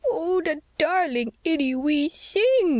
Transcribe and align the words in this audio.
"Oh, 0.09 0.41
the 0.41 0.63
darling 0.79 1.33
itty 1.43 1.75
wee 1.75 2.09
sing!" 2.09 2.69